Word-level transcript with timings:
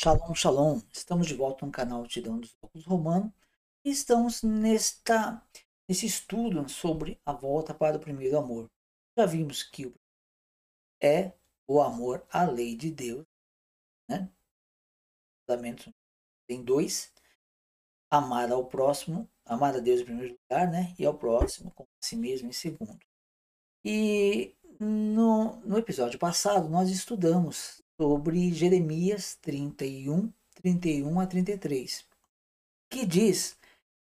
Shalom, 0.00 0.32
shalom. 0.32 0.80
Estamos 0.92 1.26
de 1.26 1.34
volta 1.34 1.66
no 1.66 1.72
canal 1.72 2.06
Tirão 2.06 2.38
dos 2.38 2.56
Óculos 2.62 2.86
Romano 2.86 3.34
e 3.84 3.90
estamos 3.90 4.44
nesta, 4.44 5.44
nesse 5.88 6.06
estudo 6.06 6.68
sobre 6.68 7.20
a 7.26 7.32
volta 7.32 7.74
para 7.74 7.96
o 7.96 8.00
primeiro 8.00 8.38
amor. 8.38 8.70
Já 9.16 9.26
vimos 9.26 9.64
que 9.64 9.92
é 11.02 11.32
o 11.66 11.80
amor 11.80 12.24
à 12.30 12.44
lei 12.44 12.76
de 12.76 12.92
Deus, 12.92 13.26
né? 14.08 14.30
Fundamentos 15.40 15.92
tem 16.46 16.62
dois: 16.62 17.12
amar 18.08 18.52
ao 18.52 18.66
próximo, 18.66 19.28
amar 19.44 19.74
a 19.74 19.80
Deus 19.80 20.02
em 20.02 20.04
primeiro 20.04 20.38
lugar, 20.48 20.70
né? 20.70 20.94
E 20.96 21.04
ao 21.04 21.18
próximo, 21.18 21.72
como 21.72 21.88
a 22.00 22.06
si 22.06 22.14
mesmo 22.14 22.48
em 22.48 22.52
segundo. 22.52 23.04
E 23.84 24.56
no, 24.78 25.56
no 25.56 25.76
episódio 25.76 26.20
passado 26.20 26.68
nós 26.68 26.88
estudamos 26.88 27.82
sobre 27.98 28.52
Jeremias 28.52 29.34
31, 29.42 30.32
31 30.54 31.20
a 31.20 31.26
33, 31.26 32.06
que 32.88 33.04
diz 33.04 33.58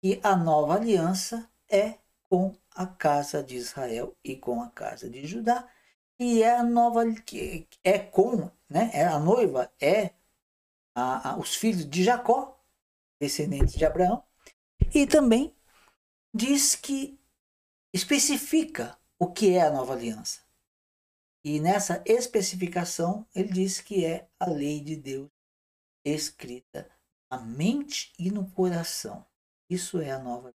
que 0.00 0.20
a 0.22 0.36
nova 0.36 0.76
aliança 0.76 1.50
é 1.68 1.98
com 2.28 2.54
a 2.74 2.86
casa 2.86 3.42
de 3.42 3.56
Israel 3.56 4.16
e 4.22 4.36
com 4.36 4.62
a 4.62 4.70
casa 4.70 5.10
de 5.10 5.26
Judá, 5.26 5.68
e 6.16 6.44
é 6.44 6.56
a 6.56 6.62
nova 6.62 7.04
que 7.12 7.66
é 7.82 7.98
com, 7.98 8.48
né? 8.70 8.90
É 8.94 9.04
a 9.04 9.18
noiva 9.18 9.70
é 9.80 10.12
a, 10.94 11.30
a, 11.30 11.36
os 11.36 11.56
filhos 11.56 11.88
de 11.88 12.04
Jacó, 12.04 12.56
descendentes 13.20 13.74
de 13.74 13.84
Abraão, 13.84 14.22
e 14.94 15.08
também 15.08 15.52
diz 16.32 16.76
que 16.76 17.18
especifica 17.92 18.96
o 19.18 19.26
que 19.26 19.54
é 19.54 19.62
a 19.62 19.70
nova 19.70 19.94
aliança. 19.94 20.40
E 21.44 21.60
nessa 21.60 22.02
especificação, 22.06 23.26
ele 23.34 23.52
diz 23.52 23.80
que 23.80 24.04
é 24.04 24.28
a 24.38 24.46
lei 24.46 24.80
de 24.80 24.96
Deus 24.96 25.30
escrita 26.04 26.88
na 27.30 27.40
mente 27.40 28.12
e 28.18 28.30
no 28.30 28.48
coração. 28.50 29.24
Isso 29.68 30.00
é 30.00 30.10
a 30.10 30.18
nova 30.18 30.54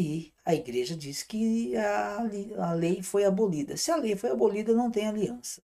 e 0.00 0.32
a 0.46 0.54
igreja 0.54 0.96
diz 0.96 1.22
que 1.22 1.76
a, 1.76 2.20
a 2.58 2.72
lei 2.72 3.02
foi 3.02 3.24
abolida. 3.24 3.76
Se 3.76 3.90
a 3.90 3.96
lei 3.96 4.16
foi 4.16 4.30
abolida, 4.30 4.72
não 4.72 4.90
tem 4.90 5.06
aliança, 5.06 5.62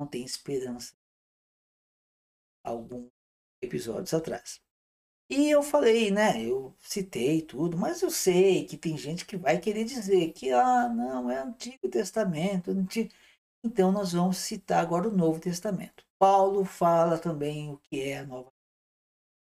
não 0.00 0.06
tem 0.06 0.24
esperança. 0.24 0.94
Alguns 2.64 3.08
episódios 3.62 4.12
atrás. 4.12 4.60
E 5.34 5.48
eu 5.50 5.62
falei, 5.62 6.10
né? 6.10 6.42
Eu 6.44 6.74
citei 6.78 7.40
tudo, 7.40 7.78
mas 7.78 8.02
eu 8.02 8.10
sei 8.10 8.66
que 8.66 8.76
tem 8.76 8.98
gente 8.98 9.24
que 9.24 9.34
vai 9.34 9.58
querer 9.58 9.84
dizer 9.84 10.30
que, 10.32 10.50
ah, 10.52 10.90
não, 10.90 11.30
é 11.30 11.38
Antigo 11.38 11.88
Testamento. 11.88 12.70
Antigo... 12.70 13.10
Então 13.64 13.90
nós 13.90 14.12
vamos 14.12 14.36
citar 14.36 14.80
agora 14.82 15.08
o 15.08 15.16
Novo 15.16 15.40
Testamento. 15.40 16.04
Paulo 16.18 16.66
fala 16.66 17.18
também 17.18 17.70
o 17.72 17.78
que 17.78 18.02
é 18.02 18.18
a 18.18 18.26
nova 18.26 18.52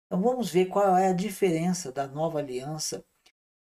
Então 0.07 0.23
vamos 0.23 0.51
ver 0.51 0.67
qual 0.67 0.97
é 0.97 1.09
a 1.09 1.13
diferença 1.13 1.93
da 1.93 2.07
nova 2.09 2.39
aliança 2.39 3.05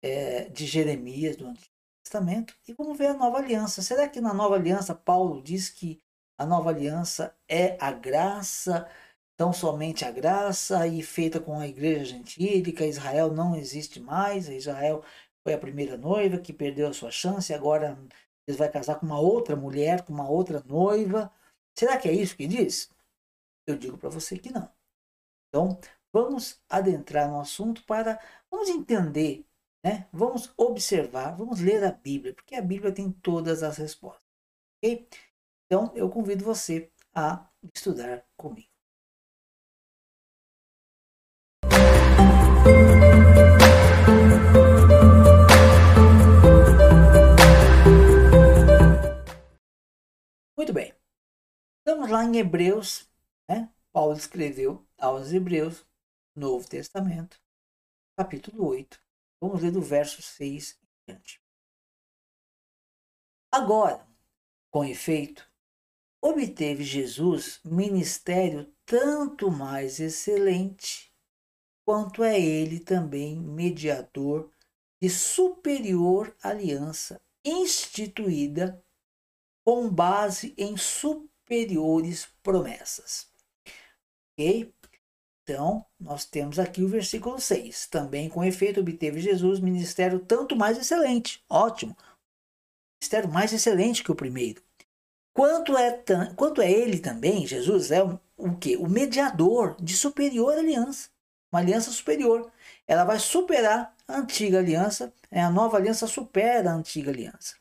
é, 0.02 0.48
de 0.48 0.66
Jeremias 0.66 1.36
do 1.36 1.46
Antigo 1.46 1.70
Testamento 2.02 2.56
e 2.66 2.72
vamos 2.72 2.98
ver 2.98 3.08
a 3.08 3.14
nova 3.14 3.38
aliança. 3.38 3.80
Será 3.80 4.08
que 4.08 4.20
na 4.20 4.34
nova 4.34 4.56
aliança 4.56 4.92
Paulo 4.94 5.40
diz 5.40 5.70
que 5.70 6.02
a 6.36 6.44
nova 6.44 6.70
aliança 6.70 7.32
é 7.48 7.76
a 7.80 7.92
graça? 7.92 8.88
Tão 9.36 9.52
somente 9.52 10.04
a 10.04 10.10
graça 10.10 10.86
e 10.86 11.02
feita 11.02 11.40
com 11.40 11.58
a 11.58 11.66
igreja 11.66 12.04
gentílica, 12.04 12.86
Israel 12.86 13.32
não 13.32 13.56
existe 13.56 14.00
mais, 14.00 14.48
Israel 14.48 15.02
foi 15.42 15.54
a 15.54 15.58
primeira 15.58 15.96
noiva 15.96 16.38
que 16.38 16.52
perdeu 16.52 16.88
a 16.88 16.92
sua 16.92 17.10
chance, 17.10 17.52
agora 17.52 17.98
ele 18.46 18.56
vai 18.56 18.70
casar 18.70 18.98
com 18.98 19.06
uma 19.06 19.20
outra 19.20 19.56
mulher, 19.56 20.04
com 20.04 20.12
uma 20.12 20.28
outra 20.28 20.62
noiva. 20.64 21.32
Será 21.76 21.98
que 21.98 22.08
é 22.08 22.12
isso 22.12 22.36
que 22.36 22.46
diz? 22.46 22.90
Eu 23.66 23.76
digo 23.76 23.98
para 23.98 24.10
você 24.10 24.38
que 24.38 24.52
não. 24.52 24.70
Então, 25.48 25.78
vamos 26.12 26.60
adentrar 26.68 27.28
no 27.28 27.40
assunto 27.40 27.84
para 27.84 28.20
vamos 28.50 28.68
entender, 28.68 29.46
né? 29.84 30.08
Vamos 30.12 30.52
observar, 30.56 31.36
vamos 31.36 31.60
ler 31.60 31.84
a 31.84 31.92
Bíblia, 31.92 32.34
porque 32.34 32.54
a 32.54 32.62
Bíblia 32.62 32.92
tem 32.92 33.10
todas 33.10 33.62
as 33.62 33.76
respostas. 33.76 34.22
OK? 34.78 35.08
Então, 35.66 35.92
eu 35.94 36.10
convido 36.10 36.44
você 36.44 36.90
a 37.14 37.48
estudar 37.74 38.26
comigo. 38.36 38.71
Muito 50.62 50.74
bem. 50.74 50.94
Estamos 51.80 52.08
lá 52.08 52.22
em 52.22 52.36
Hebreus, 52.36 53.10
né? 53.48 53.68
Paulo 53.92 54.16
escreveu 54.16 54.86
aos 54.96 55.32
Hebreus, 55.32 55.84
Novo 56.36 56.68
Testamento, 56.68 57.36
capítulo 58.16 58.68
8. 58.68 59.02
Vamos 59.40 59.60
ler 59.60 59.72
do 59.72 59.82
verso 59.82 60.22
6 60.22 60.78
em 60.80 60.86
diante. 61.04 61.42
Agora, 63.50 64.06
com 64.70 64.84
efeito, 64.84 65.50
obteve 66.20 66.84
Jesus 66.84 67.60
ministério 67.64 68.72
tanto 68.86 69.50
mais 69.50 69.98
excelente 69.98 71.12
quanto 71.84 72.22
é 72.22 72.40
ele 72.40 72.78
também 72.78 73.36
mediador 73.36 74.48
de 75.00 75.10
superior 75.10 76.32
aliança 76.40 77.20
instituída 77.44 78.80
com 79.64 79.88
base 79.88 80.54
em 80.56 80.76
superiores 80.76 82.28
promessas. 82.42 83.28
Ok? 84.32 84.74
Então, 85.42 85.84
nós 85.98 86.24
temos 86.24 86.58
aqui 86.58 86.82
o 86.82 86.88
versículo 86.88 87.40
6. 87.40 87.86
Também 87.88 88.28
com 88.28 88.44
efeito 88.44 88.80
obteve 88.80 89.20
Jesus 89.20 89.60
ministério 89.60 90.20
tanto 90.20 90.54
mais 90.54 90.78
excelente. 90.78 91.44
Ótimo. 91.48 91.96
Ministério 93.02 93.30
mais 93.30 93.52
excelente 93.52 94.04
que 94.04 94.12
o 94.12 94.16
primeiro. 94.16 94.62
Quanto 95.34 95.76
é, 95.76 96.02
quanto 96.36 96.60
é 96.60 96.70
ele 96.70 96.98
também, 96.98 97.46
Jesus 97.46 97.90
é 97.90 98.02
o, 98.36 98.56
que? 98.58 98.76
O 98.76 98.88
mediador 98.88 99.76
de 99.82 99.96
superior 99.96 100.52
aliança 100.52 101.12
uma 101.52 101.60
aliança 101.60 101.90
superior. 101.90 102.50
Ela 102.88 103.04
vai 103.04 103.18
superar 103.18 103.94
a 104.08 104.16
antiga 104.16 104.58
aliança, 104.58 105.12
é, 105.30 105.42
a 105.42 105.50
nova 105.50 105.76
aliança 105.76 106.06
supera 106.06 106.70
a 106.70 106.74
antiga 106.74 107.10
aliança. 107.10 107.56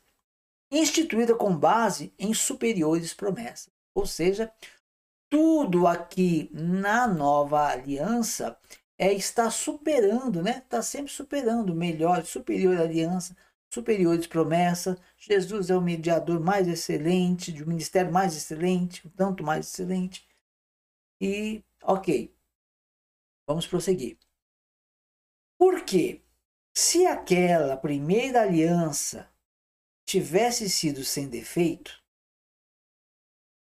Instituída 0.72 1.36
com 1.36 1.56
base 1.56 2.12
em 2.18 2.34
superiores 2.34 3.14
promessas. 3.14 3.70
Ou 3.94 4.06
seja, 4.06 4.52
tudo 5.30 5.86
aqui 5.86 6.50
na 6.52 7.06
nova 7.06 7.68
aliança 7.68 8.58
é 8.98 9.12
está 9.12 9.50
superando, 9.50 10.42
né? 10.42 10.58
Está 10.58 10.82
sempre 10.82 11.12
superando 11.12 11.74
melhor, 11.74 12.24
superior 12.24 12.80
aliança, 12.80 13.36
superiores 13.70 14.26
promessas. 14.26 14.98
Jesus 15.16 15.70
é 15.70 15.76
o 15.76 15.80
mediador 15.80 16.40
mais 16.40 16.66
excelente, 16.68 17.52
de 17.52 17.62
um 17.62 17.68
ministério 17.68 18.12
mais 18.12 18.36
excelente, 18.36 19.06
um 19.06 19.10
tanto 19.10 19.44
mais 19.44 19.66
excelente. 19.68 20.26
E, 21.20 21.62
ok, 21.82 22.34
Vamos 23.46 23.66
prosseguir. 23.66 24.18
Porque 25.58 26.22
se 26.74 27.06
aquela 27.06 27.76
primeira 27.76 28.42
aliança 28.42 29.30
tivesse 30.12 30.68
sido 30.68 31.02
sem 31.06 31.26
defeito, 31.26 32.02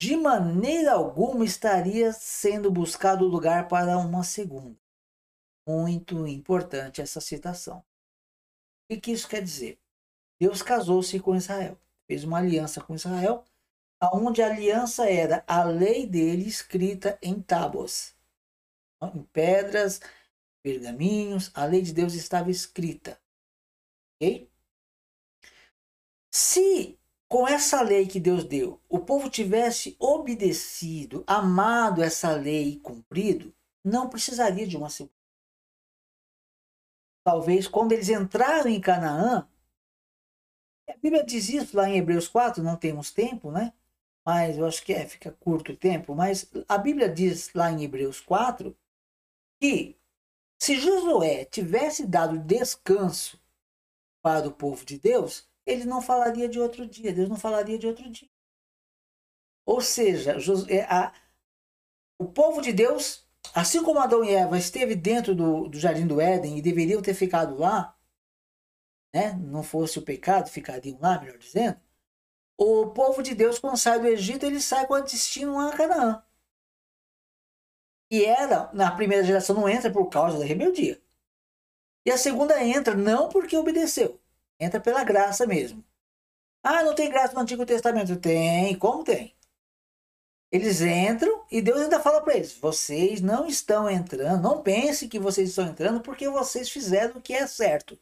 de 0.02 0.16
maneira 0.16 0.94
alguma 0.94 1.44
estaria 1.44 2.14
sendo 2.14 2.72
buscado 2.72 3.28
lugar 3.28 3.68
para 3.68 3.98
uma 3.98 4.24
segunda. 4.24 4.80
Muito 5.68 6.26
importante 6.26 7.02
essa 7.02 7.20
citação. 7.20 7.84
O 8.90 8.98
que 8.98 9.12
isso 9.12 9.28
quer 9.28 9.44
dizer? 9.44 9.78
Deus 10.40 10.62
casou-se 10.62 11.20
com 11.20 11.36
Israel, 11.36 11.78
fez 12.10 12.24
uma 12.24 12.38
aliança 12.38 12.80
com 12.80 12.96
Israel, 12.96 13.44
aonde 14.00 14.42
a 14.42 14.46
aliança 14.48 15.10
era 15.10 15.44
a 15.46 15.66
lei 15.66 16.08
dele 16.08 16.48
escrita 16.48 17.20
em 17.22 17.42
tábuas 17.42 18.16
em 19.14 19.24
pedras, 19.26 20.00
pergaminhos, 20.64 21.52
a 21.54 21.66
lei 21.66 21.82
de 21.82 21.94
Deus 21.94 22.14
estava 22.14 22.50
escrita. 22.50 23.20
Ok? 24.16 24.50
Se 26.40 27.00
com 27.28 27.48
essa 27.48 27.82
lei 27.82 28.06
que 28.06 28.20
Deus 28.20 28.44
deu, 28.44 28.80
o 28.88 29.00
povo 29.00 29.28
tivesse 29.28 29.96
obedecido, 29.98 31.24
amado 31.26 32.04
essa 32.04 32.32
lei 32.36 32.74
e 32.74 32.80
cumprido, 32.80 33.52
não 33.84 34.08
precisaria 34.08 34.68
de 34.68 34.78
uma 34.78 34.88
segunda. 34.88 35.16
Talvez 37.24 37.68
quando 37.68 37.94
eles 37.94 38.08
entraram 38.08 38.70
em 38.70 38.80
Canaã, 38.80 39.50
a 40.88 40.98
Bíblia 40.98 41.26
diz 41.26 41.50
isso 41.50 41.76
lá 41.76 41.90
em 41.90 41.98
Hebreus 41.98 42.28
4, 42.28 42.62
não 42.62 42.78
temos 42.78 43.10
tempo, 43.10 43.52
né? 43.52 43.74
Mas 44.24 44.60
eu 44.60 44.68
acho 44.68 44.86
que 44.86 44.94
é, 44.94 45.08
fica 45.08 45.32
curto 45.32 45.72
o 45.72 45.76
tempo, 45.76 46.14
mas 46.14 46.52
a 46.70 46.78
Bíblia 46.78 47.10
diz 47.10 47.52
lá 47.56 47.72
em 47.72 47.84
Hebreus 47.84 48.22
4 48.22 48.78
que 49.60 49.98
se 50.60 50.80
Josué 50.80 51.46
tivesse 51.46 52.06
dado 52.06 52.38
descanso 52.38 53.42
para 54.22 54.48
o 54.48 54.52
povo 54.52 54.86
de 54.86 55.00
Deus, 55.00 55.47
ele 55.68 55.86
não 55.86 56.02
falaria 56.02 56.48
de 56.48 56.60
outro 56.60 56.88
dia, 56.88 57.14
Deus 57.14 57.30
não 57.30 57.36
falaria 57.36 57.78
de 57.78 57.86
outro 57.86 58.10
dia. 58.10 58.30
Ou 59.66 59.82
seja, 59.82 60.40
Josué, 60.40 60.88
a, 60.90 61.14
o 62.18 62.26
povo 62.26 62.62
de 62.62 62.72
Deus, 62.72 63.28
assim 63.54 63.84
como 63.84 64.00
Adão 64.00 64.24
e 64.24 64.34
Eva 64.34 64.58
esteve 64.58 64.96
dentro 64.96 65.36
do, 65.36 65.68
do 65.68 65.78
jardim 65.78 66.08
do 66.08 66.22
Éden 66.22 66.58
e 66.58 66.62
deveriam 66.62 67.02
ter 67.02 67.14
ficado 67.14 67.58
lá, 67.58 67.96
né? 69.14 69.34
não 69.34 69.62
fosse 69.62 70.00
o 70.00 70.02
pecado, 70.02 70.50
ficariam 70.50 70.98
lá, 71.02 71.20
melhor 71.20 71.38
dizendo. 71.38 71.80
O 72.58 72.88
povo 72.88 73.22
de 73.22 73.36
Deus, 73.36 73.60
quando 73.60 73.78
sai 73.78 74.00
do 74.00 74.08
Egito, 74.08 74.46
ele 74.46 74.62
sai 74.62 74.88
com 74.88 74.94
o 74.94 75.02
destino 75.02 75.60
a 75.60 75.76
Canaã. 75.76 76.24
E 78.10 78.24
era, 78.24 78.72
na 78.74 78.90
primeira 78.92 79.24
geração, 79.24 79.56
não 79.56 79.68
entra 79.68 79.92
por 79.92 80.08
causa 80.08 80.40
da 80.40 80.46
rebeldia. 80.46 81.02
E 82.06 82.12
a 82.12 82.18
segunda 82.18 82.64
entra 82.64 82.96
não 82.96 83.28
porque 83.28 83.58
obedeceu, 83.58 84.20
entra 84.60 84.80
pela 84.80 85.04
graça 85.04 85.46
mesmo. 85.46 85.84
Ah, 86.64 86.84
não 86.84 86.96
tem 86.96 87.10
graça 87.10 87.34
no 87.34 87.42
Antigo 87.42 87.66
Testamento? 87.66 88.16
Tem, 88.18 88.78
como 88.78 89.04
tem? 89.04 89.36
Eles 90.52 90.82
entram 90.82 91.46
e 91.52 91.62
Deus 91.62 91.82
ainda 91.82 92.00
fala 92.00 92.22
para 92.22 92.36
eles: 92.36 92.54
vocês 92.54 93.22
não 93.22 93.48
estão 93.48 93.90
entrando, 93.90 94.42
não 94.42 94.62
pense 94.64 95.08
que 95.08 95.20
vocês 95.20 95.50
estão 95.50 95.68
entrando 95.68 96.02
porque 96.02 96.30
vocês 96.30 96.70
fizeram 96.70 97.18
o 97.18 97.22
que 97.22 97.34
é 97.34 97.46
certo. 97.48 98.00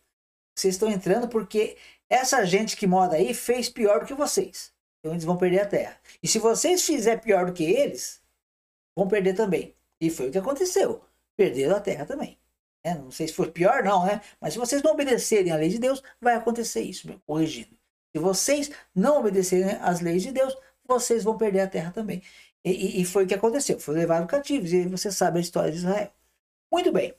Vocês 0.56 0.76
estão 0.76 0.90
entrando 0.90 1.28
porque 1.28 1.78
essa 2.10 2.46
gente 2.46 2.78
que 2.78 2.88
mora 2.88 3.16
aí 3.16 3.34
fez 3.34 3.70
pior 3.70 4.00
do 4.00 4.06
que 4.06 4.14
vocês. 4.14 4.74
Então 5.00 5.14
eles 5.14 5.26
vão 5.26 5.38
perder 5.38 5.62
a 5.62 5.68
terra. 5.68 6.00
E 6.22 6.28
se 6.28 6.40
vocês 6.40 6.84
fizerem 6.86 7.22
pior 7.22 7.46
do 7.46 7.54
que 7.54 7.64
eles, 7.64 8.22
vão 8.96 9.08
perder 9.08 9.36
também. 9.36 9.76
E 10.00 10.10
foi 10.10 10.30
o 10.30 10.32
que 10.32 10.38
aconteceu. 10.38 11.04
Perderam 11.36 11.76
a 11.76 11.82
terra 11.82 12.06
também. 12.06 12.40
É, 12.86 12.94
não 12.94 13.10
sei 13.10 13.28
se 13.28 13.34
foi 13.34 13.50
pior, 13.52 13.84
não, 13.84 14.06
né? 14.06 14.22
Mas 14.40 14.54
se 14.54 14.60
vocês 14.60 14.84
não 14.84 14.92
obedecerem 14.92 15.52
à 15.52 15.56
lei 15.56 15.70
de 15.70 15.80
Deus, 15.80 16.04
vai 16.22 16.36
acontecer 16.36 16.82
isso, 16.82 17.08
meu, 17.08 17.20
corrigido. 17.26 17.76
Se 18.16 18.20
vocês 18.22 18.70
não 18.94 19.20
obedecerem 19.20 19.76
às 19.82 20.02
leis 20.02 20.22
de 20.22 20.32
Deus, 20.32 20.56
vocês 20.88 21.24
vão 21.24 21.36
perder 21.36 21.62
a 21.62 21.68
terra 21.68 21.92
também. 21.92 22.22
E, 22.64 23.02
e, 23.02 23.06
foi 23.06 23.26
o 23.26 23.28
que 23.28 23.34
aconteceu. 23.34 23.80
Foi 23.80 23.96
levado 23.96 24.28
cativos. 24.28 24.72
E 24.72 24.88
você 24.88 25.12
sabe 25.12 25.40
a 25.40 25.42
história 25.42 25.72
de 25.72 25.78
Israel. 25.78 26.14
Muito 26.72 26.92
bem. 26.92 27.16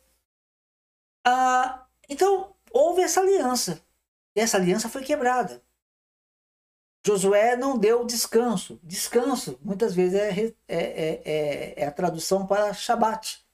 Ah, 1.24 1.86
então, 2.08 2.54
houve 2.72 3.02
essa 3.02 3.20
aliança. 3.20 3.82
E 4.36 4.40
essa 4.40 4.56
aliança 4.56 4.88
foi 4.88 5.02
quebrada. 5.04 5.62
Josué 7.04 7.56
não 7.56 7.78
deu 7.78 8.04
descanso. 8.04 8.80
Descanso, 8.84 9.58
muitas 9.62 9.94
vezes, 9.94 10.14
é, 10.18 10.30
é, 10.30 10.54
é, 10.68 11.22
é, 11.24 11.82
é 11.82 11.86
a 11.86 11.92
tradução 11.92 12.46
para 12.46 12.72
Shabat. 12.72 13.45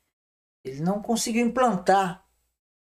Ele 0.65 0.81
não 0.81 1.03
conseguiu 1.03 1.45
implantar. 1.45 2.25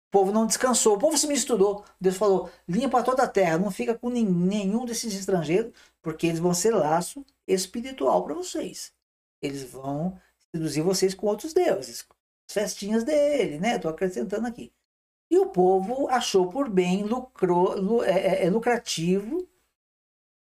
O 0.08 0.12
povo 0.12 0.31
não 0.31 0.48
descansou. 0.48 0.96
O 0.96 1.00
povo 1.00 1.18
se 1.18 1.28
misturou. 1.28 1.84
Deus 2.00 2.18
falou: 2.18 2.50
limpa 2.68 3.04
toda 3.04 3.24
a 3.24 3.28
terra. 3.28 3.58
Não 3.58 3.72
fica 3.72 3.96
com 3.96 4.10
nenhum 4.10 4.86
desses 4.86 5.14
estrangeiros, 5.14 5.74
porque 6.02 6.28
eles 6.28 6.40
vão 6.40 6.54
ser 6.54 6.72
laço 6.72 7.26
espiritual 7.48 8.24
para 8.24 8.34
vocês. 8.34 8.94
Eles 9.42 9.64
vão 9.64 10.20
seduzir 10.52 10.81
vocês 10.81 11.14
com 11.14 11.28
outros 11.28 11.54
deuses. 11.54 12.06
As 12.50 12.54
festinhas 12.54 13.04
dele, 13.04 13.60
né? 13.60 13.76
Estou 13.76 13.92
acrescentando 13.92 14.48
aqui. 14.48 14.74
E 15.32 15.38
o 15.38 15.48
povo 15.48 16.08
achou 16.10 16.50
por 16.50 16.68
bem, 16.70 17.04
lucrou, 17.04 18.04
é, 18.04 18.12
é, 18.12 18.46
é 18.46 18.50
lucrativo 18.50 19.48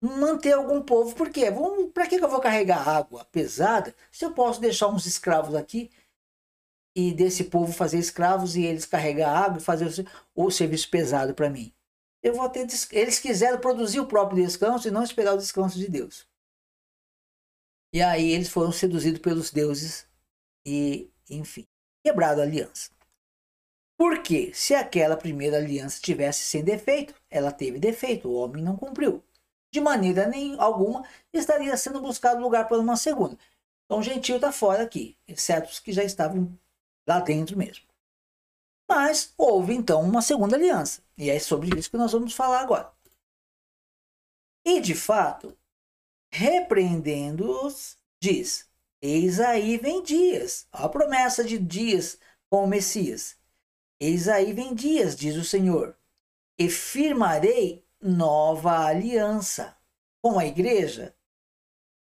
manter 0.02 0.54
algum 0.54 0.82
povo. 0.82 1.14
Por 1.16 1.30
quê? 1.30 1.52
Para 1.94 2.08
que 2.08 2.16
eu 2.16 2.30
vou 2.30 2.40
carregar 2.40 2.88
água 2.88 3.26
pesada 3.26 3.94
se 4.12 4.24
eu 4.24 4.32
posso 4.32 4.62
deixar 4.62 4.88
uns 4.88 5.06
escravos 5.06 5.56
aqui 5.56 5.90
e 6.98 7.14
desse 7.14 7.44
povo 7.44 7.72
fazer 7.72 8.00
escravos 8.00 8.56
e 8.56 8.64
eles 8.64 8.84
carregar 8.84 9.30
água 9.30 9.60
fazer 9.60 9.88
o 10.34 10.50
serviço 10.50 10.90
pesado 10.90 11.36
para 11.36 11.48
mim? 11.48 11.72
Eu 12.24 12.34
vou 12.34 12.50
ter 12.50 12.66
eles 12.92 13.20
quiseram 13.20 13.60
produzir 13.60 14.00
o 14.00 14.08
próprio 14.08 14.44
descanso 14.44 14.88
e 14.88 14.92
não 14.92 15.04
esperar 15.04 15.36
o 15.36 15.38
descanso 15.38 15.78
de 15.78 15.88
Deus. 15.88 16.28
E 17.94 18.02
aí 18.02 18.32
eles 18.32 18.50
foram 18.50 18.72
seduzidos 18.72 19.22
pelos 19.22 19.52
deuses 19.52 20.08
e, 20.66 21.12
enfim, 21.30 21.68
quebrado 22.04 22.42
a 22.42 22.44
aliança. 22.44 22.90
Porque 23.96 24.52
se 24.56 24.74
aquela 24.74 25.16
primeira 25.16 25.58
aliança 25.58 26.02
tivesse 26.02 26.46
sem 26.46 26.64
defeito, 26.64 27.14
ela 27.30 27.52
teve 27.52 27.78
defeito, 27.78 28.28
o 28.28 28.34
homem 28.34 28.64
não 28.64 28.76
cumpriu. 28.76 29.24
De 29.72 29.80
maneira 29.80 30.28
nem 30.28 30.60
alguma 30.60 31.06
estaria 31.32 31.78
sendo 31.78 32.02
buscado 32.02 32.42
lugar 32.42 32.68
para 32.68 32.80
uma 32.80 32.98
segunda. 32.98 33.38
Então 33.86 34.00
o 34.00 34.04
gentio 34.04 34.38
está 34.38 34.52
fora 34.52 34.82
aqui, 34.82 35.16
exceto 35.28 35.70
os 35.70 35.80
que 35.80 35.94
já 35.94 36.04
estavam 36.04 36.58
lá 37.08 37.20
dentro 37.20 37.58
mesmo. 37.58 37.86
Mas 38.90 39.34
houve 39.38 39.74
então 39.74 40.02
uma 40.02 40.22
segunda 40.22 40.56
aliança, 40.56 41.02
e 41.18 41.30
é 41.30 41.40
sobre 41.40 41.78
isso 41.78 41.90
que 41.90 41.98
nós 41.98 42.12
vamos 42.12 42.34
falar 42.34 42.62
agora. 42.62 42.92
E 44.66 44.80
de 44.80 44.96
fato, 44.96 45.58
repreendendo-os, 46.32 47.98
diz: 48.22 48.70
Eis 49.02 49.40
aí 49.40 49.78
vem 49.78 50.04
dias, 50.04 50.68
a 50.72 50.88
promessa 50.88 51.44
de 51.44 51.58
dias 51.58 52.20
com 52.50 52.64
o 52.64 52.68
Messias 52.68 53.38
Eis 54.00 54.28
aí 54.28 54.54
vem 54.54 54.76
dias, 54.76 55.16
diz 55.16 55.36
o 55.36 55.44
Senhor, 55.44 55.98
e 56.58 56.70
firmarei 56.70 57.84
nova 58.00 58.86
aliança 58.86 59.76
com 60.22 60.38
a 60.38 60.46
igreja. 60.46 61.16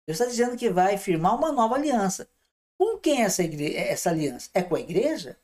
Deus 0.06 0.18
está 0.18 0.26
dizendo 0.26 0.56
que 0.56 0.68
vai 0.68 0.98
firmar 0.98 1.36
uma 1.36 1.52
nova 1.52 1.76
aliança. 1.76 2.28
Com 2.78 2.98
quem 2.98 3.22
essa, 3.22 3.42
igreja, 3.42 3.78
essa 3.78 4.10
aliança? 4.10 4.50
É 4.54 4.62
com 4.62 4.74
a 4.74 4.80
igreja? 4.80 5.38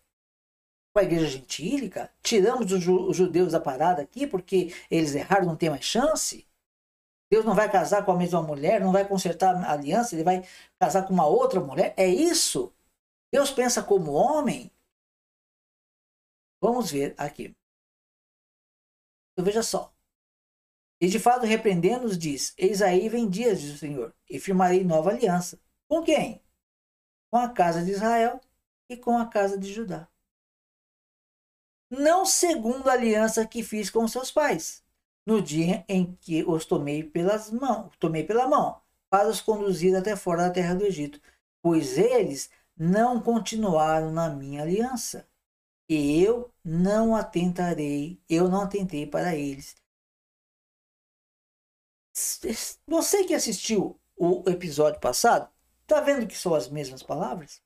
Com 0.92 1.00
a 1.00 1.04
igreja 1.04 1.26
gentílica? 1.26 2.12
Tiramos 2.22 2.72
os, 2.72 2.86
os 2.86 3.16
judeus 3.16 3.52
da 3.52 3.60
parada 3.60 4.02
aqui 4.02 4.26
porque 4.26 4.74
eles 4.90 5.14
erraram, 5.14 5.46
não 5.46 5.56
tem 5.56 5.70
mais 5.70 5.84
chance? 5.84 6.46
Deus 7.30 7.44
não 7.44 7.54
vai 7.54 7.70
casar 7.70 8.04
com 8.04 8.10
a 8.10 8.16
mesma 8.16 8.42
mulher, 8.42 8.80
não 8.80 8.90
vai 8.90 9.06
consertar 9.06 9.54
a 9.54 9.72
aliança, 9.72 10.14
ele 10.14 10.24
vai 10.24 10.42
casar 10.80 11.06
com 11.06 11.14
uma 11.14 11.26
outra 11.26 11.60
mulher? 11.60 11.94
É 11.96 12.08
isso? 12.08 12.72
Deus 13.32 13.52
pensa 13.52 13.82
como 13.82 14.12
homem? 14.12 14.70
Vamos 16.60 16.90
ver 16.90 17.14
aqui. 17.16 17.54
Então 19.32 19.44
veja 19.44 19.62
só. 19.62 19.94
E 21.00 21.08
de 21.08 21.18
fato, 21.18 21.46
repreendendo-os, 21.46 22.18
diz: 22.18 22.52
Eis 22.58 22.82
aí 22.82 23.08
vem 23.08 23.28
dias, 23.30 23.60
diz 23.60 23.74
o 23.74 23.78
Senhor, 23.78 24.14
e 24.28 24.38
firmarei 24.38 24.84
nova 24.84 25.10
aliança. 25.10 25.58
Com 25.88 26.02
quem? 26.02 26.42
Com 27.30 27.38
a 27.38 27.48
casa 27.48 27.84
de 27.84 27.92
Israel 27.92 28.40
e 28.88 28.96
com 28.96 29.16
a 29.16 29.26
casa 29.26 29.56
de 29.56 29.72
Judá. 29.72 30.08
Não 31.90 32.24
segundo 32.24 32.88
a 32.88 32.92
aliança 32.92 33.46
que 33.46 33.62
fiz 33.62 33.90
com 33.90 34.06
seus 34.06 34.30
pais, 34.30 34.84
no 35.26 35.42
dia 35.42 35.84
em 35.88 36.14
que 36.16 36.44
os 36.44 36.64
tomei 36.64 37.02
pelas 37.02 37.50
mãos, 37.50 37.96
tomei 37.98 38.24
pela 38.24 38.46
mão, 38.46 38.80
para 39.08 39.28
os 39.28 39.40
conduzir 39.40 39.96
até 39.96 40.14
fora 40.16 40.44
da 40.44 40.50
terra 40.50 40.74
do 40.74 40.84
Egito, 40.84 41.20
pois 41.62 41.98
eles 41.98 42.50
não 42.76 43.20
continuaram 43.20 44.12
na 44.12 44.30
minha 44.30 44.62
aliança 44.62 45.28
e 45.88 46.22
eu 46.22 46.52
não 46.64 47.16
atentarei, 47.16 48.22
eu 48.28 48.48
não 48.48 48.62
atentei 48.62 49.06
para 49.06 49.34
eles. 49.34 49.76
Você 52.86 53.24
que 53.24 53.34
assistiu 53.34 54.00
o 54.16 54.48
episódio 54.48 55.00
passado, 55.00 55.50
está 55.90 56.00
vendo 56.00 56.26
que 56.26 56.36
são 56.36 56.54
as 56.54 56.68
mesmas 56.68 57.02
palavras? 57.02 57.60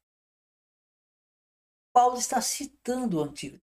Paulo 1.92 2.16
está 2.16 2.40
citando 2.40 3.18
o 3.18 3.22
Antigo. 3.22 3.60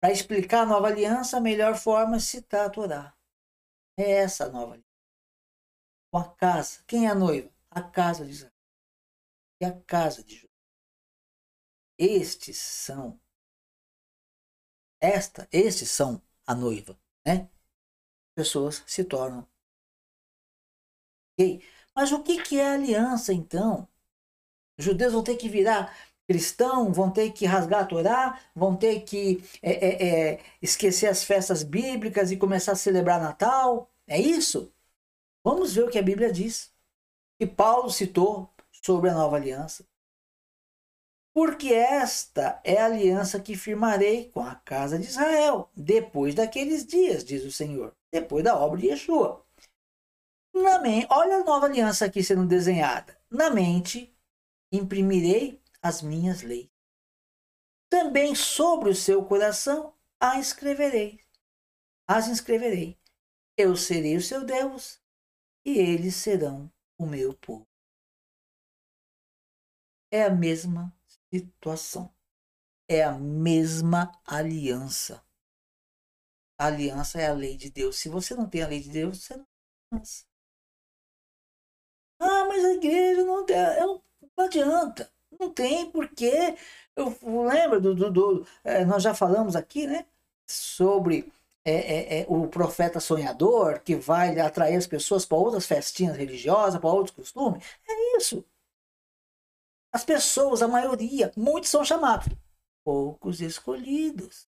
Para 0.00 0.12
explicar 0.12 0.62
a 0.62 0.66
nova 0.66 0.88
aliança, 0.88 1.38
a 1.38 1.40
melhor 1.40 1.74
forma 1.74 2.16
é 2.16 2.20
citar 2.20 2.66
a 2.66 2.70
Torá. 2.70 3.16
É 3.98 4.10
essa 4.10 4.44
a 4.44 4.50
nova 4.50 4.74
aliança. 4.74 4.88
Com 6.12 6.18
a 6.18 6.34
casa. 6.36 6.84
Quem 6.86 7.06
é 7.06 7.10
a 7.10 7.14
noiva? 7.14 7.52
A 7.70 7.82
casa 7.82 8.24
de 8.24 8.30
Israel. 8.30 8.52
E 9.60 9.64
a 9.64 9.80
casa 9.82 10.22
de 10.22 10.36
Judá. 10.36 10.52
Estes 11.98 12.58
são 12.58 13.20
esta, 15.00 15.48
estes 15.52 15.90
são 15.90 16.22
a 16.46 16.54
noiva, 16.54 17.00
né? 17.26 17.48
Pessoas 18.36 18.84
se 18.86 19.04
tornam. 19.04 19.48
Okay? 21.34 21.62
Mas 21.98 22.12
o 22.12 22.22
que, 22.22 22.40
que 22.40 22.60
é 22.60 22.74
aliança 22.74 23.32
então? 23.32 23.88
Os 24.78 24.84
judeus 24.84 25.12
vão 25.12 25.24
ter 25.24 25.34
que 25.34 25.48
virar 25.48 25.92
cristão, 26.28 26.92
vão 26.92 27.10
ter 27.10 27.32
que 27.32 27.44
rasgar 27.44 27.80
a 27.82 27.86
Torá, 27.86 28.40
vão 28.54 28.76
ter 28.76 29.00
que 29.00 29.42
é, 29.60 29.72
é, 29.72 30.08
é, 30.34 30.40
esquecer 30.62 31.08
as 31.08 31.24
festas 31.24 31.64
bíblicas 31.64 32.30
e 32.30 32.36
começar 32.36 32.70
a 32.70 32.76
celebrar 32.76 33.20
Natal. 33.20 33.90
É 34.06 34.16
isso? 34.16 34.72
Vamos 35.42 35.74
ver 35.74 35.86
o 35.86 35.90
que 35.90 35.98
a 35.98 36.02
Bíblia 36.02 36.30
diz. 36.32 36.72
Que 37.36 37.48
Paulo 37.48 37.90
citou 37.90 38.48
sobre 38.70 39.10
a 39.10 39.14
nova 39.14 39.34
aliança 39.34 39.84
porque 41.34 41.72
esta 41.72 42.60
é 42.62 42.78
a 42.78 42.86
aliança 42.86 43.40
que 43.40 43.56
firmarei 43.56 44.30
com 44.30 44.40
a 44.40 44.54
casa 44.54 44.98
de 44.98 45.06
Israel, 45.06 45.68
depois 45.76 46.34
daqueles 46.34 46.86
dias, 46.86 47.24
diz 47.24 47.44
o 47.44 47.52
Senhor, 47.52 47.92
depois 48.12 48.44
da 48.44 48.56
obra 48.56 48.80
de 48.80 48.88
Yeshua. 48.88 49.44
Na 50.62 50.80
mente, 50.80 51.06
olha 51.10 51.36
a 51.36 51.44
nova 51.44 51.66
aliança 51.66 52.04
aqui 52.04 52.22
sendo 52.22 52.46
desenhada. 52.46 53.16
Na 53.30 53.48
mente 53.50 54.14
imprimirei 54.72 55.62
as 55.80 56.02
minhas 56.02 56.42
leis. 56.42 56.68
Também 57.88 58.34
sobre 58.34 58.90
o 58.90 58.94
seu 58.94 59.24
coração 59.24 59.94
a 60.20 60.38
escreverei. 60.38 61.20
As 62.06 62.28
inscreverei. 62.28 62.98
Eu 63.56 63.76
serei 63.76 64.16
o 64.16 64.22
seu 64.22 64.44
Deus 64.44 65.00
e 65.64 65.78
eles 65.78 66.16
serão 66.16 66.72
o 66.98 67.06
meu 67.06 67.34
povo. 67.34 67.66
é 70.10 70.24
a 70.24 70.30
mesma 70.30 70.94
situação. 71.32 72.14
É 72.88 73.04
a 73.04 73.12
mesma 73.12 74.10
aliança. 74.24 75.22
A 76.58 76.66
aliança 76.66 77.20
é 77.20 77.28
a 77.28 77.34
lei 77.34 77.56
de 77.56 77.70
Deus. 77.70 77.98
Se 77.98 78.08
você 78.08 78.34
não 78.34 78.48
tem 78.48 78.62
a 78.62 78.68
lei 78.68 78.80
de 78.80 78.90
Deus, 78.90 79.22
você 79.22 79.36
não 79.36 79.44
tem 79.44 79.54
aliança. 79.92 80.28
Ah, 82.20 82.44
mas 82.46 82.64
a 82.64 82.72
igreja 82.74 83.24
não 83.24 83.44
tem. 83.44 83.56
Não, 83.56 84.02
não 84.36 84.44
adianta. 84.44 85.12
Não 85.38 85.50
tem, 85.52 85.90
porque 85.90 86.56
eu 86.96 87.16
lembro 87.46 87.80
do. 87.80 87.94
do, 87.94 88.10
do 88.10 88.46
é, 88.64 88.84
nós 88.84 89.02
já 89.02 89.14
falamos 89.14 89.54
aqui, 89.56 89.86
né? 89.86 90.06
Sobre 90.46 91.32
é, 91.64 92.20
é, 92.20 92.20
é, 92.22 92.26
o 92.28 92.48
profeta 92.48 92.98
sonhador 93.00 93.80
que 93.80 93.94
vai 93.94 94.38
atrair 94.40 94.76
as 94.76 94.86
pessoas 94.86 95.24
para 95.26 95.36
outras 95.36 95.66
festinhas 95.66 96.16
religiosas, 96.16 96.80
para 96.80 96.90
outros 96.90 97.14
costumes. 97.14 97.62
É 97.86 98.16
isso. 98.16 98.44
As 99.92 100.04
pessoas, 100.04 100.62
a 100.62 100.68
maioria, 100.68 101.32
muitos 101.36 101.70
são 101.70 101.84
chamados, 101.84 102.28
poucos 102.84 103.40
escolhidos. 103.40 104.48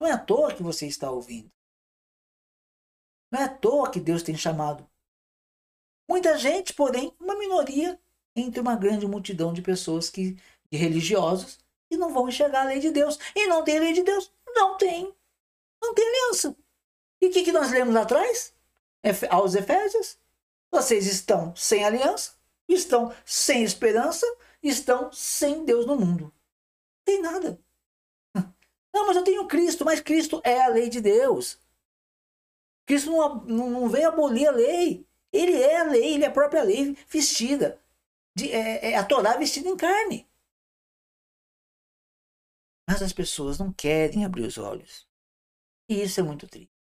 Não 0.00 0.08
é 0.08 0.12
à 0.12 0.18
toa 0.18 0.52
que 0.54 0.62
você 0.62 0.86
está 0.86 1.10
ouvindo. 1.10 1.50
Não 3.30 3.40
é 3.40 3.44
à 3.44 3.48
toa 3.48 3.90
que 3.90 4.00
Deus 4.00 4.22
tem 4.22 4.36
chamado. 4.36 4.88
Muita 6.08 6.36
gente, 6.38 6.74
porém, 6.74 7.14
uma 7.18 7.36
minoria 7.36 7.98
entre 8.36 8.60
uma 8.60 8.76
grande 8.76 9.06
multidão 9.06 9.52
de 9.52 9.62
pessoas 9.62 10.10
que, 10.10 10.36
de 10.70 10.76
religiosos 10.76 11.58
que 11.88 11.96
não 11.96 12.12
vão 12.12 12.28
enxergar 12.28 12.62
a 12.62 12.68
lei 12.68 12.80
de 12.80 12.90
Deus. 12.90 13.18
E 13.34 13.46
não 13.46 13.64
tem 13.64 13.78
lei 13.78 13.92
de 13.92 14.02
Deus? 14.02 14.30
Não 14.54 14.76
tem. 14.76 15.14
Não 15.82 15.94
tem 15.94 16.06
aliança. 16.06 16.56
E 17.20 17.26
o 17.26 17.30
que, 17.30 17.44
que 17.44 17.52
nós 17.52 17.70
lemos 17.70 17.94
lá 17.94 18.02
atrás? 18.02 18.54
Aos 19.30 19.54
Efésios. 19.54 20.18
Vocês 20.70 21.06
estão 21.06 21.54
sem 21.54 21.84
aliança, 21.84 22.32
estão 22.68 23.14
sem 23.24 23.62
esperança, 23.62 24.26
estão 24.62 25.12
sem 25.12 25.64
Deus 25.64 25.86
no 25.86 25.94
mundo. 25.94 26.24
Não 26.24 26.32
tem 27.04 27.22
nada. 27.22 27.60
Não, 28.92 29.06
mas 29.06 29.16
eu 29.16 29.22
tenho 29.22 29.46
Cristo, 29.46 29.84
mas 29.84 30.00
Cristo 30.00 30.40
é 30.42 30.60
a 30.60 30.68
lei 30.68 30.88
de 30.88 31.00
Deus. 31.00 31.58
Cristo 32.86 33.10
não, 33.10 33.36
não, 33.44 33.70
não 33.70 33.88
veio 33.88 34.08
abolir 34.08 34.46
a 34.46 34.52
lei. 34.52 35.06
Ele 35.34 35.60
é 35.60 35.80
a 35.80 35.82
lei, 35.82 36.14
ele 36.14 36.24
é 36.24 36.28
a 36.28 36.32
própria 36.32 36.62
lei 36.62 36.94
vestida. 37.08 37.82
De, 38.36 38.52
é, 38.52 38.92
é 38.92 38.96
a 38.96 39.04
Torá 39.04 39.36
vestida 39.36 39.68
em 39.68 39.76
carne. 39.76 40.30
Mas 42.88 43.02
as 43.02 43.12
pessoas 43.12 43.58
não 43.58 43.72
querem 43.72 44.24
abrir 44.24 44.42
os 44.42 44.58
olhos. 44.58 45.08
E 45.88 46.00
isso 46.02 46.20
é 46.20 46.22
muito 46.22 46.46
triste. 46.46 46.72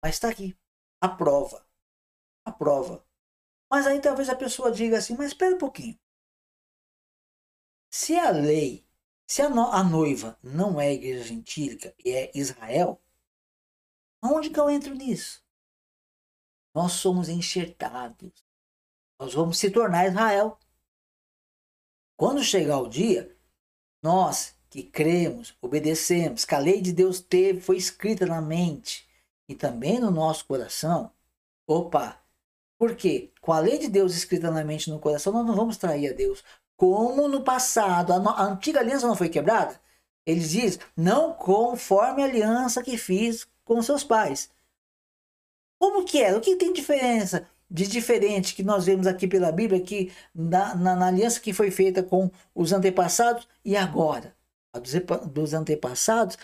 Mas 0.00 0.14
está 0.14 0.28
aqui. 0.28 0.56
A 1.00 1.08
prova. 1.08 1.66
A 2.44 2.52
prova. 2.52 3.04
Mas 3.68 3.84
aí 3.86 4.00
talvez 4.00 4.28
a 4.28 4.36
pessoa 4.36 4.70
diga 4.70 4.98
assim, 4.98 5.16
mas 5.16 5.28
espera 5.28 5.56
um 5.56 5.58
pouquinho. 5.58 5.98
Se 7.90 8.16
a 8.16 8.30
lei, 8.30 8.86
se 9.26 9.42
a, 9.42 9.48
no, 9.48 9.72
a 9.72 9.82
noiva 9.82 10.38
não 10.40 10.80
é 10.80 10.92
igreja 10.92 11.24
gentílica 11.24 11.94
e 12.04 12.10
é 12.10 12.30
Israel, 12.32 13.02
aonde 14.22 14.50
que 14.50 14.60
eu 14.60 14.70
entro 14.70 14.94
nisso? 14.94 15.45
Nós 16.76 16.92
somos 16.92 17.30
enxertados. 17.30 18.44
Nós 19.18 19.32
vamos 19.32 19.56
se 19.56 19.70
tornar 19.70 20.08
Israel. 20.08 20.58
Quando 22.18 22.44
chegar 22.44 22.78
o 22.80 22.86
dia, 22.86 23.34
nós 24.02 24.54
que 24.68 24.82
cremos, 24.82 25.56
obedecemos, 25.62 26.44
que 26.44 26.54
a 26.54 26.58
lei 26.58 26.82
de 26.82 26.92
Deus 26.92 27.18
teve, 27.18 27.62
foi 27.62 27.78
escrita 27.78 28.26
na 28.26 28.42
mente 28.42 29.08
e 29.48 29.54
também 29.54 29.98
no 29.98 30.10
nosso 30.10 30.44
coração, 30.44 31.10
opa, 31.66 32.22
por 32.76 32.94
quê? 32.94 33.32
Com 33.40 33.54
a 33.54 33.58
lei 33.60 33.78
de 33.78 33.88
Deus 33.88 34.14
escrita 34.14 34.50
na 34.50 34.62
mente 34.62 34.88
e 34.88 34.90
no 34.90 35.00
coração, 35.00 35.32
nós 35.32 35.46
não 35.46 35.54
vamos 35.54 35.78
trair 35.78 36.10
a 36.10 36.14
Deus. 36.14 36.44
Como 36.76 37.26
no 37.26 37.42
passado, 37.42 38.12
a, 38.12 38.16
a 38.16 38.44
antiga 38.44 38.80
aliança 38.80 39.06
não 39.06 39.16
foi 39.16 39.30
quebrada? 39.30 39.80
Eles 40.26 40.50
dizem, 40.50 40.78
não 40.94 41.32
conforme 41.32 42.22
a 42.22 42.26
aliança 42.26 42.82
que 42.82 42.98
fiz 42.98 43.48
com 43.64 43.80
seus 43.80 44.04
pais. 44.04 44.54
Como 45.78 46.04
que 46.04 46.22
era? 46.22 46.36
O 46.36 46.40
que 46.40 46.56
tem 46.56 46.72
diferença 46.72 47.48
de 47.70 47.86
diferente 47.86 48.54
que 48.54 48.62
nós 48.62 48.86
vemos 48.86 49.06
aqui 49.06 49.26
pela 49.26 49.52
Bíblia, 49.52 49.80
que 49.80 50.12
na, 50.34 50.74
na, 50.74 50.96
na 50.96 51.06
aliança 51.08 51.40
que 51.40 51.52
foi 51.52 51.70
feita 51.70 52.02
com 52.02 52.30
os 52.54 52.72
antepassados 52.72 53.46
e 53.64 53.76
agora? 53.76 54.34
A 54.72 54.78
dos, 54.78 54.92
dos 55.32 55.54
antepassados, 55.54 56.38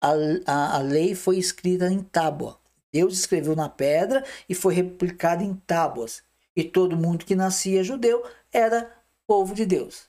a, 0.00 0.12
a, 0.46 0.76
a 0.76 0.78
lei 0.78 1.14
foi 1.14 1.38
escrita 1.38 1.90
em 1.90 2.00
tábua. 2.00 2.58
Deus 2.92 3.18
escreveu 3.18 3.54
na 3.54 3.68
pedra 3.68 4.24
e 4.48 4.54
foi 4.54 4.74
replicada 4.74 5.42
em 5.42 5.54
tábuas. 5.54 6.22
E 6.54 6.64
todo 6.64 6.96
mundo 6.96 7.24
que 7.24 7.34
nascia 7.34 7.84
judeu 7.84 8.24
era 8.52 8.90
povo 9.26 9.54
de 9.54 9.66
Deus. 9.66 10.08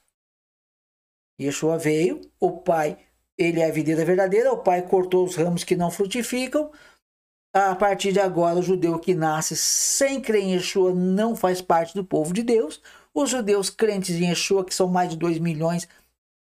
Yeshua 1.39 1.77
veio, 1.77 2.21
o 2.39 2.51
pai, 2.51 2.97
ele 3.37 3.59
é 3.59 3.65
a 3.65 3.71
videira 3.71 4.03
verdadeira, 4.05 4.51
o 4.51 4.57
pai 4.57 4.81
cortou 4.81 5.25
os 5.25 5.35
ramos 5.35 5.63
que 5.63 5.75
não 5.75 5.91
frutificam. 5.91 6.71
A 7.59 7.75
partir 7.75 8.13
de 8.13 8.19
agora, 8.19 8.59
o 8.59 8.61
judeu 8.61 8.99
que 8.99 9.15
nasce 9.15 9.55
sem 9.55 10.21
crer 10.21 10.43
em 10.43 10.53
Yeshua 10.53 10.93
não 10.93 11.35
faz 11.35 11.59
parte 11.59 11.95
do 11.95 12.05
povo 12.05 12.31
de 12.31 12.43
Deus. 12.43 12.79
Os 13.11 13.31
judeus 13.31 13.67
crentes 13.67 14.13
em 14.13 14.29
Yeshua, 14.29 14.63
que 14.63 14.75
são 14.75 14.87
mais 14.87 15.09
de 15.09 15.17
2 15.17 15.39
milhões 15.39 15.87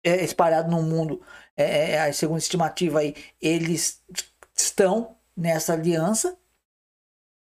é, 0.03 0.25
espalhados 0.25 0.69
no 0.69 0.83
mundo, 0.83 1.23
é, 1.57 1.93
é, 1.93 2.13
segundo 2.13 2.35
a 2.35 2.41
estimativa 2.41 2.99
aí, 2.99 3.15
eles 3.41 4.03
estão 4.57 5.15
nessa 5.37 5.73
aliança. 5.73 6.37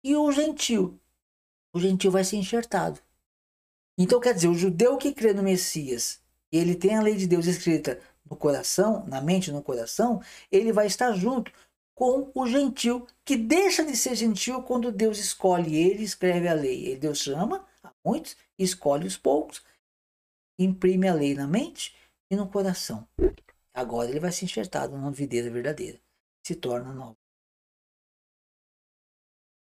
E 0.03 0.15
o 0.15 0.31
gentil, 0.31 0.99
o 1.73 1.79
gentil 1.79 2.11
vai 2.11 2.23
ser 2.23 2.35
enxertado. 2.35 2.99
Então, 3.97 4.19
quer 4.19 4.35
dizer, 4.35 4.49
o 4.49 4.53
judeu 4.53 4.97
que 4.97 5.11
crê 5.11 5.33
no 5.33 5.41
Messias, 5.41 6.21
ele 6.51 6.75
tem 6.75 6.95
a 6.95 7.01
lei 7.01 7.15
de 7.15 7.25
Deus 7.25 7.47
escrita 7.47 7.99
no 8.29 8.35
coração, 8.35 9.03
na 9.07 9.19
mente, 9.19 9.51
no 9.51 9.63
coração, 9.63 10.21
ele 10.51 10.71
vai 10.71 10.85
estar 10.85 11.11
junto 11.13 11.51
com 11.97 12.31
o 12.35 12.45
gentil, 12.45 13.07
que 13.25 13.35
deixa 13.35 13.83
de 13.83 13.97
ser 13.97 14.13
gentil 14.13 14.61
quando 14.61 14.91
Deus 14.91 15.17
escolhe 15.17 15.75
ele, 15.75 16.03
escreve 16.03 16.47
a 16.47 16.53
lei. 16.53 16.95
Deus 16.95 17.17
chama 17.17 17.65
a 17.81 17.91
muitos, 18.05 18.37
escolhe 18.55 19.07
os 19.07 19.17
poucos, 19.17 19.65
imprime 20.59 21.07
a 21.07 21.13
lei 21.15 21.33
na 21.33 21.47
mente 21.47 21.97
e 22.29 22.35
no 22.35 22.47
coração. 22.47 23.07
Agora 23.73 24.11
ele 24.11 24.19
vai 24.19 24.31
ser 24.31 24.45
enxertado 24.45 24.95
na 24.95 25.09
videira 25.09 25.49
verdadeira, 25.49 25.99
se 26.45 26.53
torna 26.53 26.93
novo. 26.93 27.17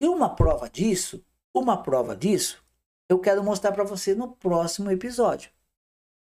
E 0.01 0.07
uma 0.07 0.35
prova 0.35 0.67
disso, 0.67 1.23
uma 1.53 1.83
prova 1.83 2.15
disso, 2.15 2.65
eu 3.07 3.19
quero 3.19 3.43
mostrar 3.43 3.73
para 3.73 3.83
você 3.83 4.15
no 4.15 4.35
próximo 4.35 4.89
episódio. 4.89 5.51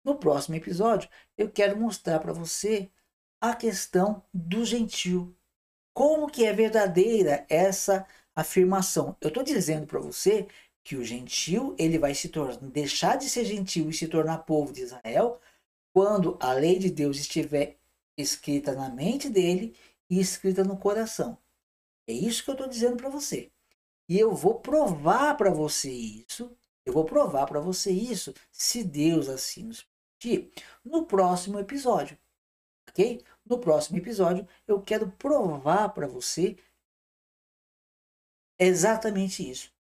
No 0.03 0.17
próximo 0.17 0.55
episódio, 0.57 1.09
eu 1.37 1.49
quero 1.49 1.79
mostrar 1.79 2.19
para 2.19 2.33
você 2.33 2.91
a 3.39 3.55
questão 3.55 4.21
do 4.33 4.65
gentil. 4.65 5.33
Como 5.93 6.29
que 6.29 6.45
é 6.45 6.53
verdadeira 6.53 7.45
essa 7.49 8.05
afirmação? 8.35 9.15
Eu 9.21 9.29
estou 9.29 9.43
dizendo 9.43 9.85
para 9.85 9.99
você 9.99 10.47
que 10.83 10.95
o 10.95 11.03
gentil 11.05 11.75
ele 11.77 11.99
vai 11.99 12.13
se 12.15 12.29
tornar, 12.29 12.57
deixar 12.57 13.17
de 13.17 13.29
ser 13.29 13.45
gentil 13.45 13.89
e 13.89 13.93
se 13.93 14.07
tornar 14.07 14.39
povo 14.39 14.73
de 14.73 14.81
Israel 14.81 15.39
quando 15.93 16.37
a 16.41 16.53
lei 16.53 16.79
de 16.79 16.89
Deus 16.89 17.17
estiver 17.17 17.77
escrita 18.17 18.73
na 18.73 18.89
mente 18.89 19.29
dele 19.29 19.75
e 20.09 20.19
escrita 20.19 20.63
no 20.63 20.77
coração. 20.77 21.37
É 22.07 22.13
isso 22.13 22.43
que 22.43 22.49
eu 22.49 22.53
estou 22.53 22.67
dizendo 22.67 22.97
para 22.97 23.09
você. 23.09 23.51
E 24.09 24.19
eu 24.19 24.33
vou 24.33 24.55
provar 24.59 25.35
para 25.35 25.51
você 25.51 25.91
isso 25.91 26.55
eu 26.85 26.93
vou 26.93 27.05
provar 27.05 27.45
para 27.45 27.59
você 27.59 27.91
isso, 27.91 28.33
se 28.51 28.83
Deus 28.83 29.29
assim 29.29 29.63
nos 29.63 29.87
permitir, 30.19 30.51
no 30.83 31.05
próximo 31.05 31.59
episódio. 31.59 32.17
Ok? 32.89 33.23
No 33.51 33.59
próximo 33.59 33.97
episódio, 33.97 34.47
eu 34.65 34.81
quero 34.81 35.11
provar 35.11 35.89
para 35.89 36.07
você 36.07 36.55
exatamente 38.57 39.49
isso. 39.49 39.73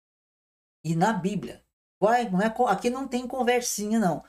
E 0.83 0.93
na 0.93 1.13
Bíblia. 1.13 1.63
Vai, 1.97 2.29
não 2.29 2.41
é, 2.41 2.53
aqui 2.67 2.89
não 2.89 3.07
tem 3.07 3.25
conversinha, 3.25 3.97
não. 3.97 4.25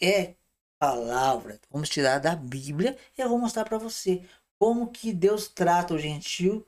É 0.00 0.36
palavra. 0.78 1.60
Vamos 1.68 1.88
tirar 1.88 2.20
da 2.20 2.36
Bíblia 2.36 2.96
e 3.18 3.20
eu 3.20 3.28
vou 3.28 3.40
mostrar 3.40 3.64
para 3.64 3.76
você 3.76 4.24
como 4.56 4.92
que 4.92 5.12
Deus 5.12 5.48
trata 5.48 5.94
o 5.94 5.98
gentil, 5.98 6.64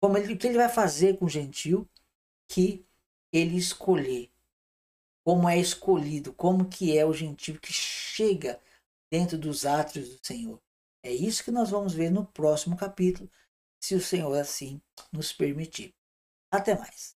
como 0.00 0.16
ele, 0.16 0.34
o 0.34 0.38
que 0.38 0.46
ele 0.46 0.56
vai 0.56 0.68
fazer 0.68 1.18
com 1.18 1.24
o 1.24 1.28
gentil 1.28 1.88
que 2.46 2.86
ele 3.32 3.56
escolher 3.56 4.30
como 5.24 5.48
é 5.48 5.58
escolhido, 5.58 6.32
como 6.32 6.68
que 6.68 6.96
é 6.96 7.04
o 7.04 7.12
gentil 7.12 7.58
que 7.58 7.72
chega 7.72 8.60
dentro 9.10 9.36
dos 9.36 9.66
átrios 9.66 10.10
do 10.10 10.24
Senhor. 10.24 10.60
É 11.04 11.12
isso 11.12 11.44
que 11.44 11.52
nós 11.52 11.70
vamos 11.70 11.94
ver 11.94 12.10
no 12.10 12.26
próximo 12.26 12.76
capítulo, 12.76 13.30
se 13.80 13.94
o 13.94 14.00
Senhor 14.00 14.34
assim 14.36 14.82
nos 15.12 15.32
permitir. 15.32 15.94
Até 16.50 16.76
mais. 16.78 17.16